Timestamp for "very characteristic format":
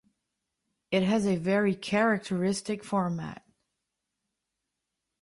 1.35-3.45